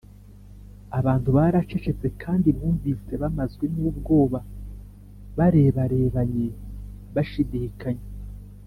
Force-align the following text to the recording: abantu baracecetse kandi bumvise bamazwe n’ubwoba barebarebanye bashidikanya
abantu 0.99 1.29
baracecetse 1.37 2.07
kandi 2.23 2.47
bumvise 2.57 3.11
bamazwe 3.21 3.65
n’ubwoba 3.75 4.39
barebarebanye 5.37 6.47
bashidikanya 7.15 8.07